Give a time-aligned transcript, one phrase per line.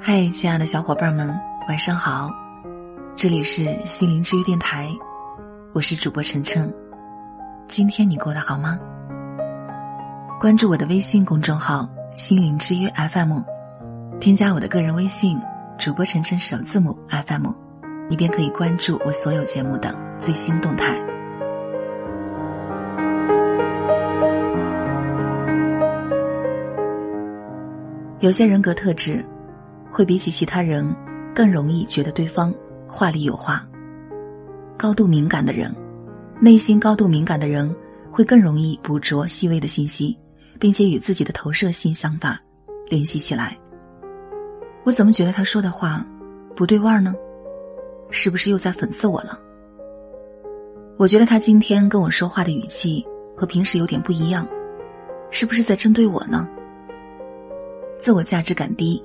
[0.00, 1.28] 嗨，亲爱的小伙伴们，
[1.68, 2.30] 晚上好！
[3.16, 4.88] 这里是心灵之约电台，
[5.72, 6.72] 我是主播晨晨。
[7.66, 8.78] 今天你过得好吗？
[10.38, 13.40] 关注我的微信公众号“心灵之约 FM”，
[14.20, 15.40] 添加我的个人微信
[15.78, 17.48] “主播晨晨首字母 FM”，
[18.08, 21.15] 你便可以关注我所有节目的最新动态。
[28.26, 29.24] 有些人格特质，
[29.88, 30.84] 会比起其他人
[31.32, 32.52] 更容易觉得对方
[32.88, 33.64] 话里有话。
[34.76, 35.72] 高度敏感的人，
[36.40, 37.72] 内心高度敏感的人
[38.10, 40.18] 会更容易捕捉细微的信息，
[40.58, 42.36] 并且与自己的投射性想法
[42.88, 43.56] 联系起来。
[44.82, 46.04] 我怎么觉得他说的话
[46.56, 47.14] 不对味儿呢？
[48.10, 49.38] 是不是又在讽刺我了？
[50.96, 54.44] 我觉得他今天跟我说话的语气和平时有点不一样，
[55.30, 56.48] 是不是在针对我呢？
[58.06, 59.02] 自我价值感低、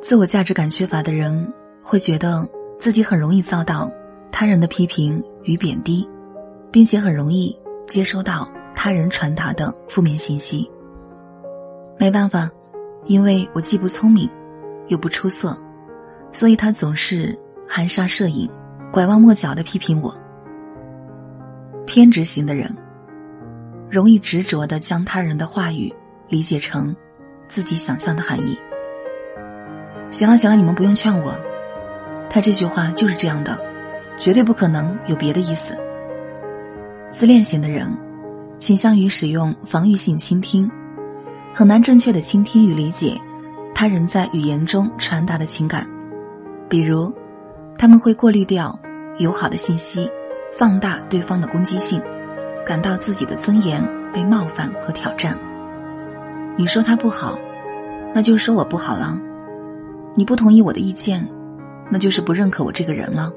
[0.00, 3.90] 自我价值感缺乏的人，会觉得自己很容易遭到
[4.30, 6.08] 他人的批评与贬低，
[6.70, 10.70] 并且很容易接收到他人传达的负面信息。
[11.98, 12.48] 没办法，
[13.06, 14.30] 因为我既不聪明，
[14.86, 15.60] 又不出色，
[16.32, 18.48] 所以他总是含沙射影、
[18.92, 20.16] 拐弯抹角的批评我。
[21.86, 22.72] 偏执型的人，
[23.90, 25.92] 容易执着的将他人的话语
[26.28, 26.94] 理解成。
[27.48, 28.58] 自己想象的含义。
[30.10, 31.38] 行了行了，你们不用劝我，
[32.30, 33.58] 他这句话就是这样的，
[34.16, 35.76] 绝对不可能有别的意思。
[37.10, 37.90] 自恋型的人，
[38.58, 40.70] 倾向于使用防御性倾听，
[41.54, 43.18] 很难正确的倾听与理解
[43.74, 45.88] 他人在语言中传达的情感，
[46.68, 47.14] 比如，
[47.78, 48.78] 他们会过滤掉
[49.18, 50.10] 友好的信息，
[50.56, 52.02] 放大对方的攻击性，
[52.66, 53.82] 感到自己的尊严
[54.12, 55.38] 被冒犯和挑战。
[56.58, 57.38] 你说他不好，
[58.12, 59.16] 那就说我不好了。
[60.16, 61.24] 你不同意我的意见，
[61.88, 63.32] 那就是不认可我这个人了。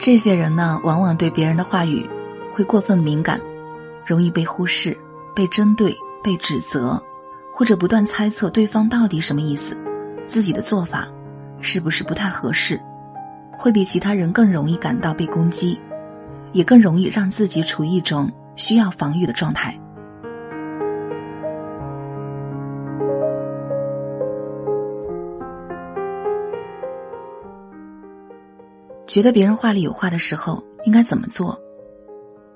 [0.00, 2.04] 这些人呢，往往对别人的话语
[2.52, 3.40] 会过分敏感，
[4.04, 4.98] 容易被忽视、
[5.32, 7.00] 被针对、被指责，
[7.54, 9.76] 或者不断猜测对方到底什么意思，
[10.26, 11.06] 自己的做法
[11.60, 12.80] 是不是不太合适，
[13.56, 15.80] 会比其他人更容易感到被攻击，
[16.52, 19.78] 也更容易让自己处于一种需要防御的状态。
[29.18, 31.60] 觉得别人话里有话的时候，应该怎么做？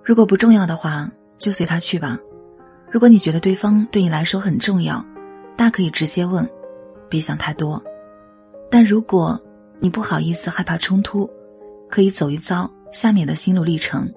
[0.05, 2.17] 如果不重要的话，就随他去吧。
[2.89, 5.05] 如果你觉得对方对你来说很重要，
[5.57, 6.49] 大可以直接问，
[7.09, 7.83] 别想太多。
[8.71, 9.37] 但如果
[9.81, 11.29] 你不好意思、害怕冲突，
[11.91, 14.09] 可以走一遭下面的心路历程。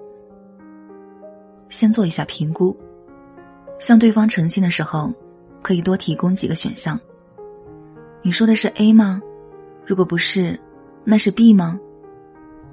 [1.68, 2.78] 先做一下评估，
[3.80, 5.12] 向对方澄清的时候，
[5.62, 6.96] 可以多提供几个选项。
[8.22, 9.20] 你说的是 A 吗？
[9.84, 10.56] 如果不是，
[11.02, 11.80] 那是 B 吗？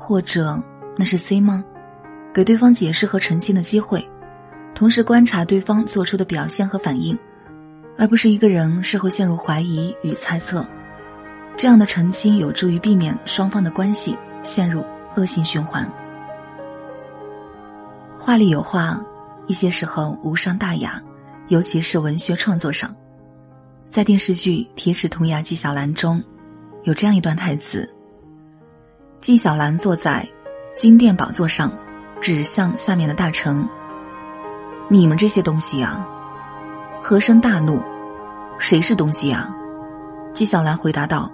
[0.06, 0.62] 或者
[0.98, 1.64] 那是 C 吗？
[2.34, 4.06] 给对方解释和澄清的机会，
[4.76, 7.18] 同时观察对方做出的表现和反应，
[7.98, 10.66] 而不是一个人事后陷入怀疑与猜测。
[11.56, 14.84] 这样的澄清有助于避免双方的关系陷入
[15.16, 15.90] 恶性循环。
[18.18, 19.02] 话里有话，
[19.48, 21.02] 一些时候无伤大雅，
[21.48, 22.94] 尤其是文学创作上。
[23.90, 26.22] 在电视剧《铁齿铜牙纪晓岚》中，
[26.84, 27.90] 有这样一段台词。
[29.24, 30.28] 纪晓岚坐在
[30.76, 31.72] 金殿宝座上，
[32.20, 33.66] 指向下面的大臣
[34.92, 36.06] ：“你们这些东西啊！”
[37.02, 37.82] 和珅大怒
[38.60, 39.50] ：“谁是东西呀？”
[40.36, 41.32] 纪晓岚回答道：“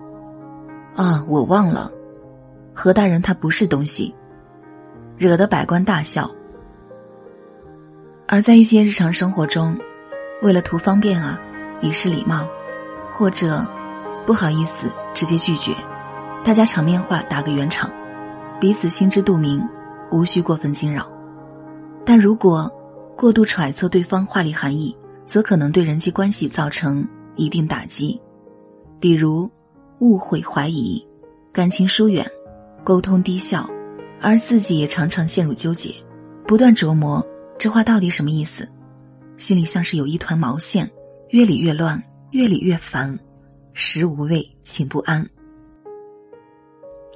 [0.95, 1.91] 啊，我忘了，
[2.75, 4.13] 何大人他不是东西。”
[5.17, 6.29] 惹得百官大笑。
[8.27, 9.75] 而在一些日常生活中，
[10.43, 11.39] 为了图方便啊，
[11.81, 12.47] 以示礼貌，
[13.11, 13.65] 或者
[14.27, 14.85] 不好意思
[15.15, 15.73] 直接拒绝。
[16.41, 17.91] 大家场面话打个圆场，
[18.59, 19.61] 彼此心知肚明，
[20.11, 21.11] 无需过分惊扰。
[22.05, 22.71] 但如果
[23.15, 28.19] 过度揣测对方话里含义，则可能对人际关系造成一定打击，
[28.99, 29.51] 比如
[29.99, 31.05] 误会、怀疑、
[31.51, 32.25] 感情疏远、
[32.83, 33.69] 沟通低效，
[34.21, 35.93] 而自己也常常陷入纠结，
[36.47, 37.23] 不断琢磨
[37.59, 38.67] 这话到底什么意思，
[39.37, 40.89] 心里像是有一团毛线，
[41.29, 43.19] 越理越乱，越理越烦，
[43.73, 45.23] 食无味，寝不安。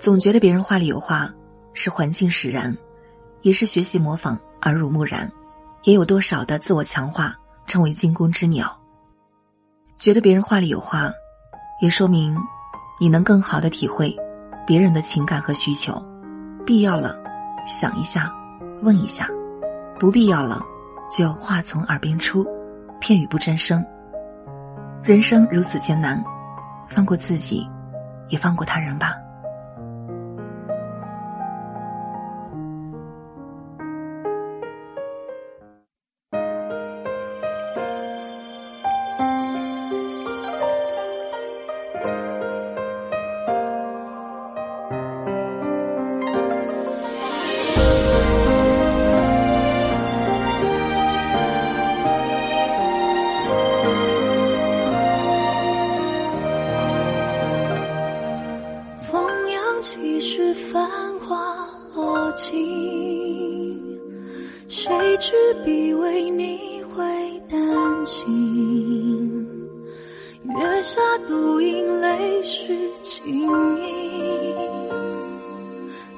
[0.04, 1.34] 总觉得别人话里有话，
[1.72, 2.76] 是环境使然，
[3.42, 5.32] 也是学习模仿耳濡目染，
[5.84, 7.34] 也有多少的自我强化，
[7.68, 8.78] 成为惊弓之鸟。
[9.98, 11.10] 觉得别人话里有话，
[11.82, 12.38] 也说明
[13.00, 14.14] 你能更好的体会
[14.68, 16.06] 别人的情感和需求。
[16.66, 17.18] 必要了，
[17.66, 18.30] 想一下，
[18.82, 19.26] 问一下；
[19.98, 20.62] 不必要了，
[21.10, 22.46] 就话从耳边出，
[23.00, 23.82] 片语不沾声。
[25.02, 26.22] 人生如此艰难，
[26.90, 27.66] 放过自己，
[28.28, 29.16] 也放过他人吧。
[66.04, 67.02] 为你会
[67.50, 67.58] 丹
[68.06, 69.48] 青？
[70.44, 73.34] 月下独饮泪湿青
[73.78, 74.54] 衣，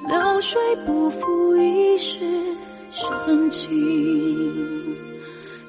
[0.08, 2.18] 流水不负一世
[2.90, 3.70] 深情。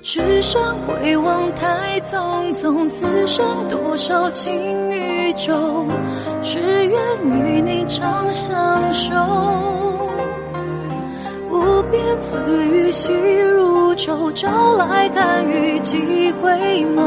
[0.01, 4.51] 只身回望太匆匆，此生多少情
[4.91, 5.85] 与仇，
[6.41, 9.13] 只愿与你长相守。
[11.51, 13.11] 无边丝雨细
[13.41, 13.66] 如
[13.97, 16.51] 愁，朝来寒雨几回
[16.95, 17.01] 眸，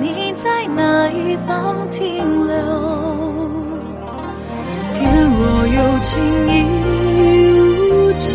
[0.00, 2.54] 你在哪一方停留？
[4.92, 6.50] 天若有情亦
[7.80, 8.26] 无情。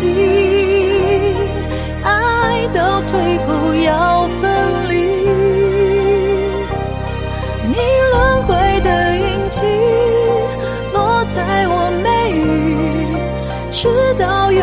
[2.04, 4.94] 爱到最后要分离，
[7.66, 7.74] 你
[8.12, 8.52] 轮回
[8.82, 9.64] 的印记
[10.92, 13.16] 落在我眉宇，
[13.70, 13.88] 直
[14.18, 14.62] 到有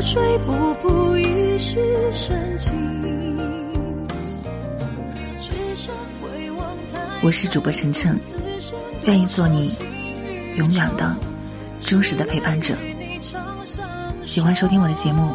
[0.00, 1.78] 水不负一世
[2.10, 2.74] 深情。
[7.22, 8.18] 我是主播晨晨，
[9.04, 9.76] 愿意做你
[10.56, 11.14] 永远的、
[11.84, 12.74] 忠实的陪伴者。
[14.24, 15.30] 喜欢收听我的节目，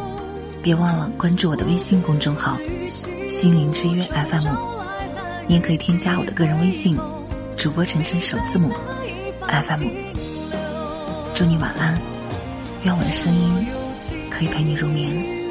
[0.64, 2.58] 别忘了关注我的微信公众号
[3.30, 4.48] “心灵之约 FM”。
[5.46, 6.98] 你也可以添加我的个人微信
[7.56, 8.72] “主播晨晨首字母
[9.48, 9.84] FM”。
[11.36, 11.96] 祝你晚安，
[12.82, 13.85] 愿我的声音。
[14.30, 15.46] 可以陪你入眠。